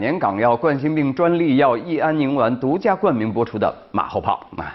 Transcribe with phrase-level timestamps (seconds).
[0.00, 4.74] 年港药冠心病专利药益安宁丸独家冠名播出的《马后炮》啊。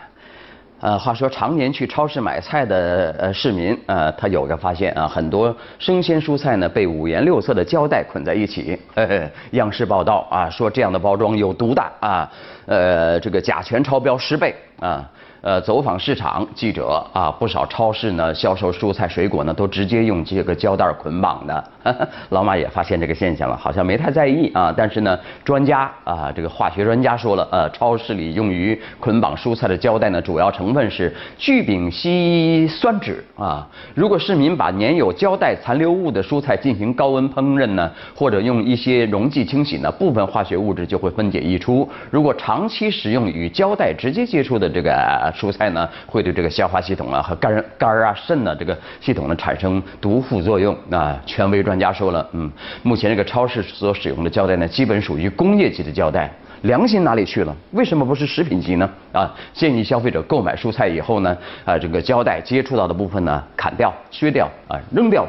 [0.82, 8.78] 呃，话说常年去超市买菜的呃市民，呃，他有个发现啊，很多生鲜蔬菜呢被五颜六色的胶带捆在一起。
[9.52, 12.30] 央视报道啊，说这样的包装有毒的啊，
[12.66, 15.10] 呃，这个甲醛超标十倍啊。
[15.42, 21.64] 呃，走访市场，记者啊，不少超市呢销售蔬菜水果呢都直接用这个胶带捆绑的。
[22.30, 24.74] 老马也发现这个现象了，好像没太在意啊。
[24.76, 33.68] 但是呢，专家啊，这个化学专家说了，呃，超市里用于捆绑蔬菜的胶带呢，主要成分是聚丙烯酸酯啊。
[33.94, 41.88] 如果市民把粘有胶带残留物的蔬菜进行高温烹饪呢，或者用一些溶剂清洗呢，部分化学物质就会分解溢出。
[42.10, 44.90] 如果长长期使用与胶带直接接触的这个
[45.36, 51.22] 蔬菜呢，会对这个消化系统啊和肝肝啊肾呢这个系统呢产生毒副作用啊。
[51.26, 52.50] 权威专家说了，嗯，
[52.82, 56.32] 目前这个超市所使用的胶带呢，基本属于工业级的胶带。
[56.66, 57.56] 良心哪里去了？
[57.72, 58.90] 为什么不是食品级呢？
[59.14, 65.26] 啊，建议消费者购买蔬菜以后呢，啊，这个胶带接触到的部分呢，砍掉、削掉啊，扔掉。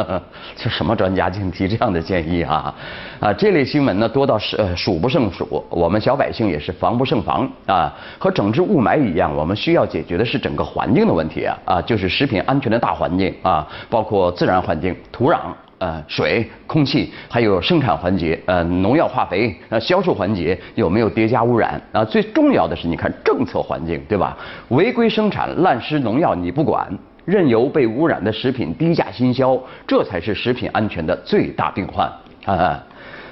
[0.56, 2.72] 这什么专家竟提这样的建议啊？
[3.18, 7.92] 啊，这类新闻呢多到是呃数不胜数，我们小百姓也是防不胜防啊。
[8.18, 15.40] 和整治雾霾一样，我们需要解决的是整个环境的问题啊啊，就是食品安全的大环境啊，包括自然环境、土壤。
[15.78, 21.80] 呃，水、空气，还有生产环节，呃，农药、化肥，呃，销售环节有没有叠加污染？
[21.92, 24.36] 啊，最重要的是，你看政策环境，对吧？
[24.68, 26.88] 违规生产、滥施农药你不管，
[27.26, 32.10] 任由被污染的食品低价新销，这才是食品安全的最大病患
[32.46, 32.82] 啊！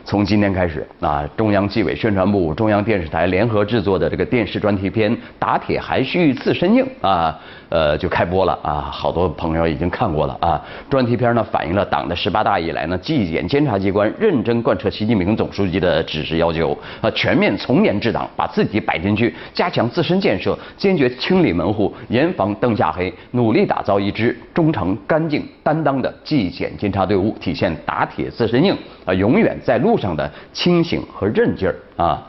[0.05, 7.39] 从今天开始啊，中央纪委宣传部、中央电视台联合制作的这个电视专题片《打铁还需自身硬》啊。
[7.71, 8.89] 呃，就开播了啊！
[8.93, 10.63] 好多朋友已经看过了啊。
[10.89, 32.21] 专题片呢，反映了党的十八大以来呢，纪检监察机关认真贯彻习近平总书记的指示要求，啊，全面从严治党，把自己摆进去，加强自身建设，坚决清理门户，严防灯下黑，努力打造一支忠诚、干净、担当的纪检监察队伍，体现打铁自身硬啊，永远在路路上的清醒和韧劲儿啊。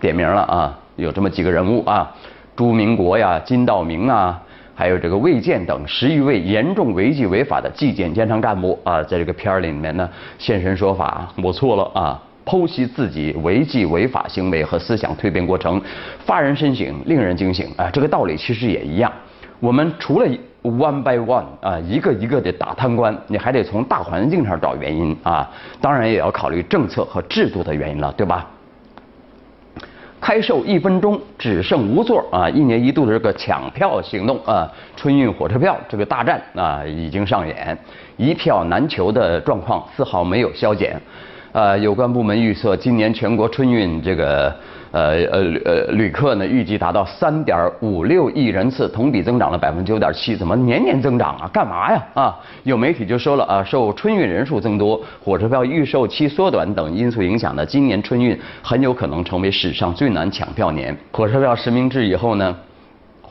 [0.00, 2.14] 点名了啊，有这么几个人物啊，
[2.54, 4.40] 朱明国呀，金道明啊。
[4.76, 10.08] 还有这个魏建等十余位严重违纪违法的纪检监察干部啊，在这个片儿里面呢
[10.38, 15.82] 现身说法，我错了啊，剖析自己违纪违法行为和思想蜕变过程，
[16.24, 17.90] 发人深省，令人警醒啊。
[17.92, 19.12] 这个道理其实也一样，
[19.58, 20.28] 我们除了
[20.62, 25.48] one by one 啊，一个一个的打贪官，你还得从大环境上找原因啊，
[25.80, 28.46] 当然也要考虑政策和制度的原因了，对吧？
[30.20, 32.50] 开售一分钟只剩无座啊！
[32.50, 37.78] 一年一度的这个抢票行动啊，春运火车票这个大战啊已经上演，
[38.16, 41.00] 一票难求的状况丝毫没有消减。
[41.52, 44.54] 呃，有关部门预测，今年全国春运这个。
[44.90, 51.50] 呃呃呃，旅客呢预计达到三点五六亿人次，同比增长了百分之九点七，怎么年年增长啊？
[51.52, 52.02] 干嘛呀？
[52.14, 60.96] 啊，有媒体就说了啊，受春运人数增多、火车票预售期缩短等因素影响呢，今年春运很有可能成为史上最难抢票年。
[61.12, 62.56] 火车票实名制以后呢，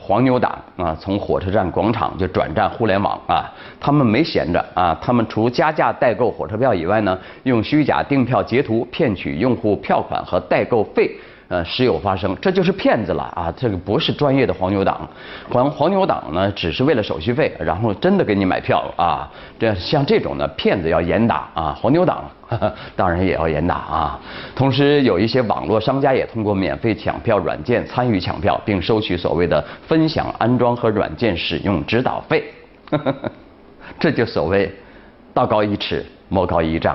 [0.00, 3.50] 黄牛党啊，从火车站广场就转战互联网啊，
[3.80, 11.10] 他们没闲着啊，他们除加价代购火车票以外呢，用虚假订票截图骗取用户票款和代购费。
[11.48, 13.50] 呃，时有发生，这就是骗子了啊！
[13.56, 15.08] 这个不是专业的黄牛党，
[15.50, 19.26] 黄黄牛党呢，只是为了手续费，然后真的给你买票啊！
[19.58, 22.22] 这像这种呢，骗子要严打啊，黄牛党
[22.94, 24.20] 当然也要严打啊。
[24.54, 32.44] 同时，有一些网络商家也通过免费抢票软件参与抢票，并收取所谓的分享安装和软件使用指导费，
[33.98, 34.70] 这就所谓
[35.32, 36.94] 道高一尺，魔高一丈。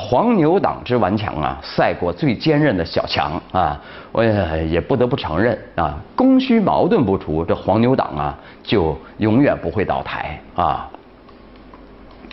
[0.00, 3.80] 黄牛党之顽强啊，赛过最坚韧的小强啊！
[4.12, 10.88] 我也也不得不承认啊，供需矛盾不除，这黄牛党啊，就永远不会倒台啊。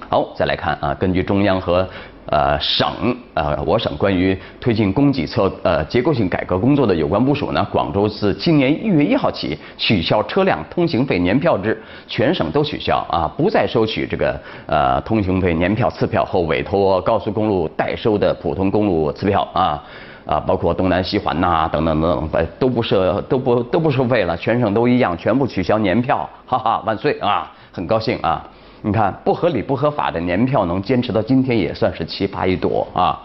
[0.07, 1.89] 好，再来看啊，根据中央和。
[2.27, 19.83] 呃，省呃，我省关于推进供给侧呃结构性改革工作的有关部署呢，广州自今年一月一号起取消车辆通行费年票制，全省都取消啊，不再收取这个呃通行费年票次票后委托高速公路代收的普通公路次票啊
[20.25, 28.43] 啊，包括东南西环呐等等等等，都不设都不都不收费了，全省都一样，全部取消年票，哈哈，万岁啊，很高兴啊。
[28.85, 33.19] 你看，不合理、不合法的年票能坚持到今天，也算是奇葩一朵啊。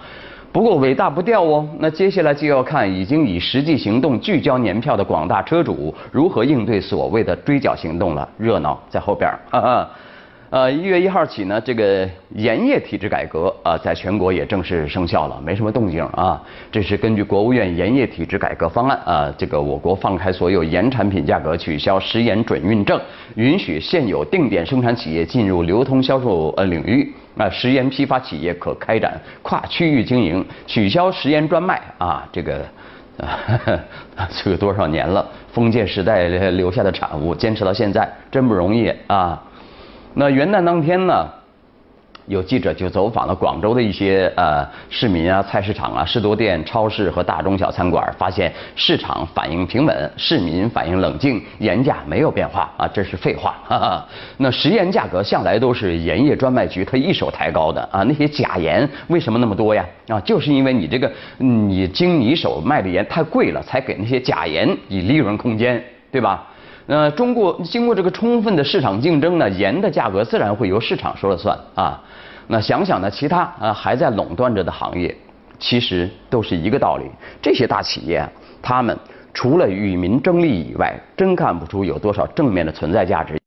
[0.50, 1.68] 不过伟大不掉哦。
[1.78, 8.26] 那接下来就要看已经以实际行动聚焦年票的广大车主如何应对所谓的追缴行动了。
[8.38, 9.86] 热闹在后边儿。
[10.50, 16.42] 呃，一月一号起呢，这个盐业体制改革啊，在全国也正式生效了，没什么动静啊。
[16.72, 23.00] 这是根据国务院盐业体制改革方案啊，这个我国放开所有盐产品价格，取消食盐准运证，
[23.36, 32.66] 允许现有定点生产企业进入流通销售呃领域啊，食盐批发企业可开展跨区域经营，取消食盐专卖啊，这个
[33.18, 33.78] 啊，
[34.42, 39.40] 这个多少年了，封建时代留下的产物，坚持到现在真不容易啊。
[40.14, 41.28] 那元旦当天呢，
[42.26, 53.54] 有记者就走访了广州的一些呃市民啊、菜市场啊、士多店、超市和大中小餐馆，发现市场反应平稳，市民反应冷静，盐价没有变化啊，这是废话。
[53.64, 54.04] 哈哈。
[54.38, 59.84] 那食盐价格向来都是盐业专卖局他一手抬高的啊，那些假盐为什么那么多呀？
[60.08, 66.48] 啊，就是因为你这个你经你手卖的盐太贵了，才给那些假盐以利润空间，对吧？
[66.92, 72.02] 那中国经过这个充分的市场竞争呢，盐的价格自然会由市场说了算啊。
[72.48, 75.16] 那想想呢，其他啊还在垄断着的行业，
[75.60, 77.04] 其实都是一个道理。
[77.40, 78.28] 这些大企业，
[78.60, 78.98] 他们
[79.32, 83.39] 除了与民争利以外，真看不出有多少正面的存在价值。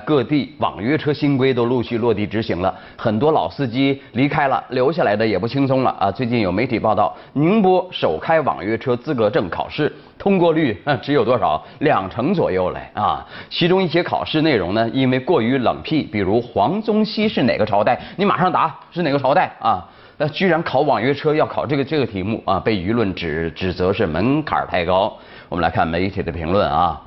[0.00, 6.10] 各地网约车新规都陆续落地执行了，很多老司机离开了，留下来的也不轻松了啊！
[6.10, 11.62] 最近有媒体报道，宁波首开网约车资格证考试通过率只有多少？
[11.80, 13.26] 两成左右嘞啊！
[13.48, 19.84] 其中一些考试内容呢，因为过于冷僻，比如黄宗羲是哪个朝代，你马上答是哪个朝代啊？
[20.18, 25.12] 那居然考网约车要考这个这个题目啊，被舆论指指责是门槛太高。
[25.48, 27.00] 我们来看媒体的评论啊。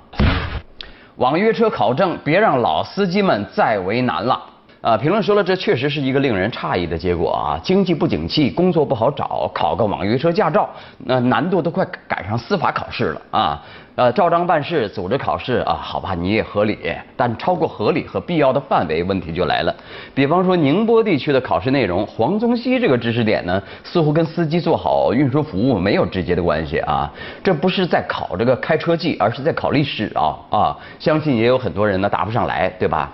[1.17, 4.41] 网约车考证，别让老司机们再为难了。
[4.81, 7.57] 啊，评论说了，这确实是一个令人诧异的结果啊！
[7.63, 10.69] 经济不景气，工作不好找，考个网约车驾照，
[10.99, 13.63] 那难度都快赶上司法考试了啊！
[13.95, 16.77] 呃，照章办事，组织考试啊，好吧，你也合理，
[17.15, 19.73] 但超过合理和必要的范围，问题就来了。
[20.13, 27.09] 比方说宁波地区的考试内容，黄宗羲这个知识点呢，似乎跟司机做好运输服务没有直接的关系啊！
[27.41, 30.77] 这不是在考这个开车技，而是在考历史啊啊！
[30.99, 33.09] 相信也有很多人呢答不上来，对吧？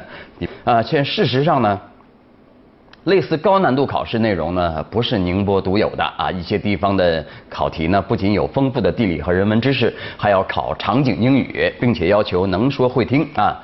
[0.64, 1.80] 啊，现事实上呢，
[3.08, 6.30] 类似高难度考试内容呢，不是宁波独有的啊。
[6.30, 13.56] 一些地方的考题呢，不仅有丰富的地理和人文知识，还要考场景英语，并且要求能说会听啊。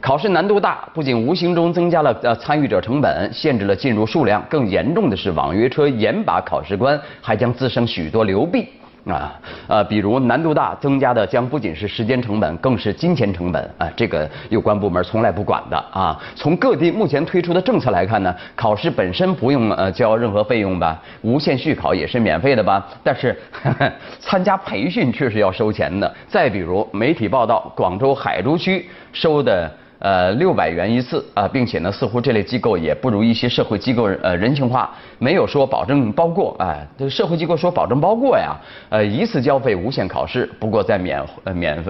[0.00, 8.66] 考试难度大，不仅无形中增加了呃参与者成本，限制了进入数量，更严重的是，网约车严把考试关，还将滋生许多流弊。
[9.06, 9.38] 啊，
[9.68, 13.88] 呃，比如难度大，增加的将不仅是时间成本，更是金钱成本啊。
[13.94, 16.20] 这个有关部门从来不管的啊。
[16.34, 22.84] 从各地目前推出的政策来看呢，考试本身不用呃交任何费用吧，无限续考也是免费的吧。
[23.04, 23.38] 但是
[24.18, 26.12] 参加培训却是要收钱的。
[26.26, 29.70] 再比如媒体报道，广州海珠区收的。
[29.98, 38.54] 呃，六百元一次啊，并且呢，似乎这类机构也不如一些社会机构呃人性化，没有说保证包过，啊，这社会机构说保证包过呀，
[38.90, 41.82] 呃，一次交费无限考试，不过再免呃免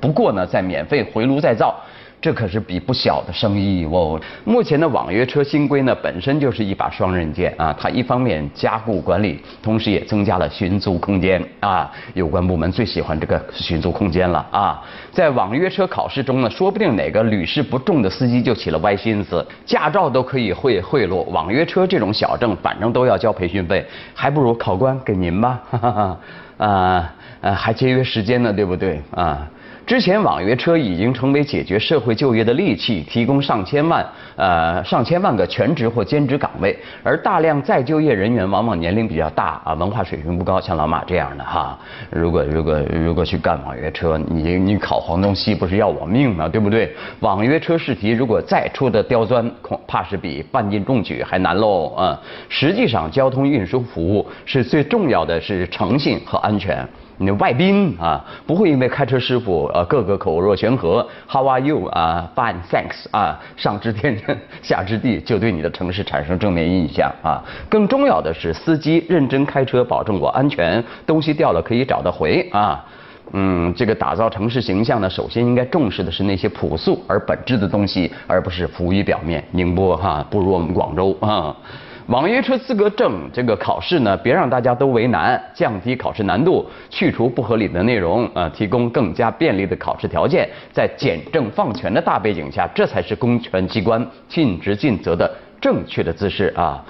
[0.00, 1.74] 不过呢，再免费回炉再造。
[2.20, 4.20] 这可是笔不小的生意哦。
[4.44, 7.74] 目前的网约车新规呢，本身就是一把双刃剑啊。
[7.78, 11.90] 它一方面加固管理，同时也增加了寻租空间啊。
[12.12, 14.82] 有关部门最喜欢这个寻租空间了啊。
[15.10, 26.18] 在网约车考试中呢，说不定哪个屡试不中的司机就起了歪心思，驾照都可以贿贿赂，网约车这种小证反正都要交培训费，还不如考官给您吧，哈哈哈。
[26.58, 29.48] 啊，呃，还节约时间呢，对不对啊？
[29.90, 34.06] 之前网约车已经成为解决社会就业的利器，提供上千万
[34.36, 41.76] 呃上千万个全职或兼职岗位，而大量再就业人员往往年龄比较大啊，文化水平不高，像老马这样的哈。
[42.08, 46.48] 如果如果如果去干网约车，你你考黄东西不是要我命吗？
[46.48, 46.94] 对不对？
[47.18, 52.20] 网约车试题如果再出的刁钻，恐怕是比半斤重举还难喽啊！
[52.48, 56.88] 实际上，交通运输服务是最重要的是诚信和安全。
[57.22, 64.18] 你外宾啊，不会因为开车师傅呃个个口若悬河，How are you 啊，Fine thanks 啊，上知天
[64.62, 67.44] 下知地，就对你的城市产生正面印象啊。
[67.68, 72.82] 更重要的是，司机认真开车，保证我安全，东西掉了可以找得回啊。
[73.32, 79.44] 嗯，这个打造城市形象呢，首先应该重视的是那些朴素而本质的东西，而不是浮于表面。
[79.50, 81.54] 宁波哈不如我们广州啊。
[82.10, 96.84] 网约车资格证这个考试呢，别让大家都为难，降低考试难度，去除不合理的内容，呃，提供更加便利的考试条件，在简政放权的大背景下，这才是公权机关尽职尽责的正确的姿势啊！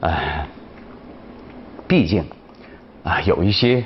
[0.00, 0.44] 哎，
[1.86, 2.24] 毕竟
[3.04, 3.84] 啊，有一些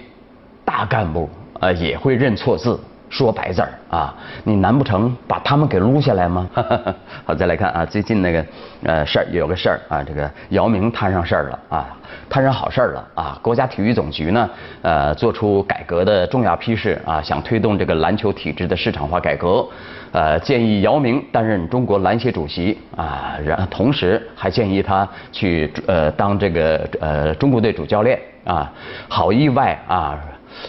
[0.65, 1.29] 大干部
[1.61, 4.15] 啊也会认错字说白字儿啊，
[4.45, 6.49] 你难不成把他们给撸下来吗？
[7.27, 8.47] 好，再来看啊，最近那个
[8.85, 11.89] 呃事儿有个事儿啊，这个姚明摊上事儿了啊，
[12.29, 13.39] 摊上好事儿了啊。
[13.43, 14.49] 国家体育总局呢，
[14.83, 19.67] 呃，做出改革的重要批示啊，想推动这个篮球体制的市场化改革，
[20.13, 28.73] 呃，建议姚明担任中国篮协主席啊，然同时还建议他去呃当这个呃中国队主教练啊，
[29.09, 30.17] 好意外啊。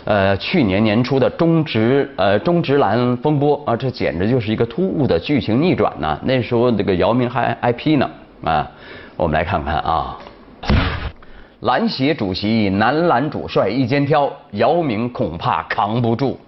[0.03, 6.19] 呃，去年年初的中职呃中职篮风波啊，这简直就是一个突兀的剧情逆转呐！
[6.23, 8.09] 那时候这个姚明还挨批呢
[8.43, 8.69] 啊，
[9.15, 10.17] 我们来看看啊，
[11.61, 16.39] 篮协主席男篮主帅一肩挑，姚明恐怕扛不住。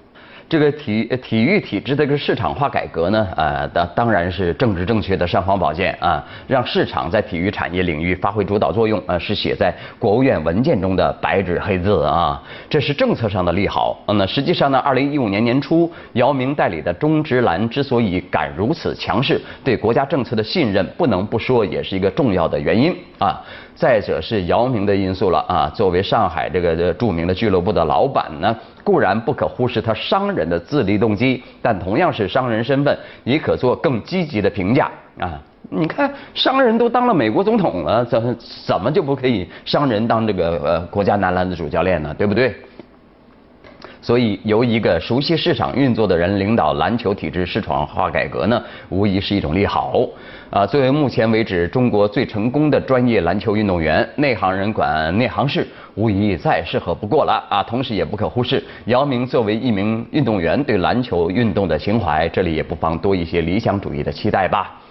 [0.54, 14.00] 这个体体育体制的这个市场化改革呢，呃，当当然是政治正确的尚方宝剑啊，让市场在体育产业领域发挥主导作用，呃，是写在国务院文件中的白纸黑字啊，这是政策上的利好。
[14.06, 23.42] 嗯那实际上呢，二零一五年年初，姚明代理的中职篮之所以敢如此强势，对国家政策的信任，不能不说也是一个重要的原因啊。
[23.74, 28.56] 再者是姚明的因素了啊，作为上海这个著名的俱乐部的老板呢。
[28.84, 35.40] 固然不可忽视他商人的自利动机，但同样是商人身份，也可做更积极的评价啊！
[35.70, 38.38] 你看，商人都当了美国总统了，怎
[38.68, 42.14] 怎么就不可以商人当这个呃国家男篮的主教练呢？
[42.16, 42.54] 对不对？
[44.04, 50.06] 所以，由一个熟悉市场运作的人领导篮球体制市场化改革呢，无疑是一种利好。
[50.50, 57.64] 啊，作为目前为止中国最成功的专业篮球运动员，内行人管内行事，无疑再适合不过了啊。
[57.64, 64.82] 同时，也不可忽视姚明作为一名运动员对篮球运动的情怀，这里也不妨多一些理想主义的期待吧。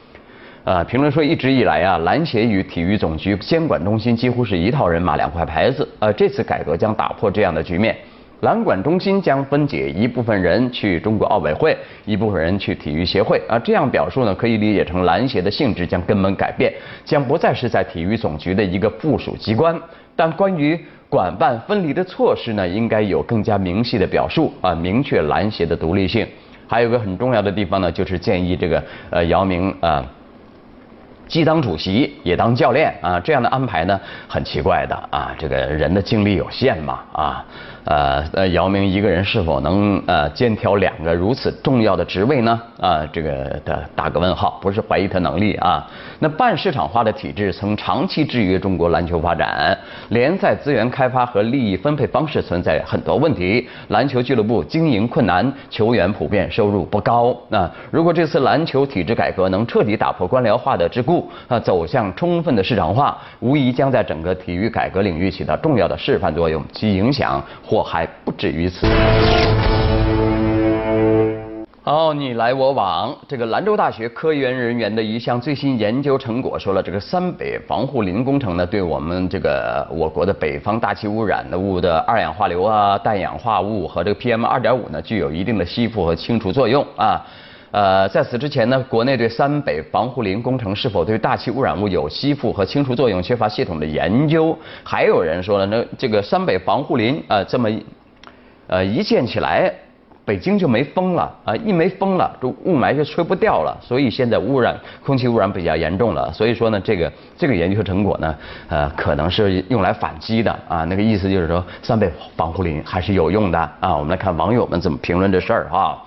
[0.65, 7.95] 啊，评论说，一直以来啊，篮协与体育总局监管中心几乎是一套人马两块牌子，呃，这次改革将打破这样的局面。
[8.43, 16.73] 篮管中心将分解一部分人去中国奥委会，一部分人去体育协会啊，这样表述呢，可以理解成篮协的性质将根本改变，
[17.05, 19.81] 将不再是在体育总局的一个附属机关。
[20.17, 20.77] 但关于
[21.09, 26.27] 管办分离的措施呢，应该有更加明细的表述啊，明确篮协的独立性。
[26.67, 30.05] 还有个很重要的地方呢，就是建议这个呃姚明啊。
[31.29, 37.47] 既当主席也当教练啊，这样的安排呢很奇怪的啊，这个人的精力有限嘛啊，
[37.85, 42.61] 呃呃，姚明一个人是否能呃兼挑两个如此重要的职位呢？
[42.79, 45.85] 啊，这个的打个问号，不是怀疑他能力啊。
[46.21, 49.77] 那半市场化的体制曾长期制约中国篮球发展，
[50.11, 57.37] 联赛资源开发和利益分配方式存在很多问题，篮球俱乐部经营困难，球员普遍收入不高。
[57.49, 67.43] 那如果这次篮球体制改革能彻底打破官僚化的桎梏，啊，走向充分的市场化，无疑将在整个体育改革领域起到重要的示范作用，其影响
[67.73, 68.87] 祸还不止于此。
[71.83, 87.25] 好，你来我往，这个兰州大学科研人员的一项最新研究成果说了，这个三北防护林工程呢，对我们这个我国的北方大气污染的物的二氧化硫啊、氮氧化物和这个 PM 二点五呢，具有一定的吸附和清除作用啊。
[87.73, 94.55] 呃，在此之前呢，国内对三北防护林工程是否对大气污染物有吸附和清除作用缺乏系统的研究。
[94.85, 97.71] 还有人说了，那这个三北防护林啊，这么
[98.67, 99.73] 呃一建起来，
[100.23, 106.31] 北京就没风了啊，一没风了，这雾霾就吹不掉了，所以现在污染空气污染比较严重了。
[106.31, 108.37] 所以说呢，这个这个研究成果呢，
[108.69, 113.97] 呃，可能是用来反击的啊，那个意思就是说三北防护林还是有用的啊。
[113.97, 115.99] 我们来看网友们怎么评论这事儿哈。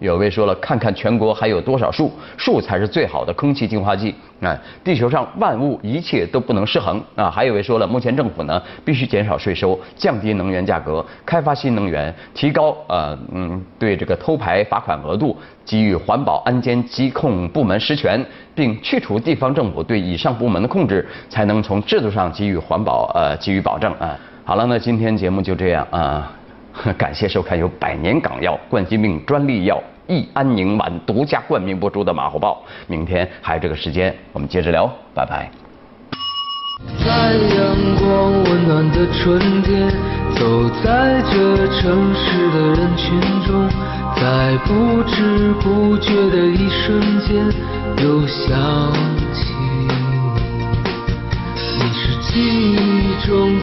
[0.00, 4.56] 有位说了，看看全国还有多少树，树才是最好的空气净化剂啊！
[4.84, 7.28] 地球上万物一切都不能失衡啊！
[7.28, 15.36] 还有位说了，目前政府呢必须减少税收，降低能源价格，开发新能源，提高呃嗯对这个偷排罚款额度，
[15.66, 18.24] 给予环保安监疾控部门实权，
[18.54, 24.16] 并去除地方政府对以上部门的控制，才能从制度上给予环保呃给予保证啊！
[24.44, 26.37] 好了，那今天节目就这样啊。
[26.96, 35.50] 感谢收看由百年港药冠心病专利药益安宁丸独家冠名播出的《马后炮》，明天还有这个时间，我们接着聊，拜拜。
[37.04, 39.90] 在阳光温暖的春天，
[40.36, 43.68] 走在这城市的人群中，
[44.16, 47.44] 在不知不觉的一瞬间，
[48.02, 48.92] 又想
[49.34, 49.52] 起
[49.88, 49.88] 你，
[51.78, 52.40] 你是记
[52.72, 53.50] 忆中。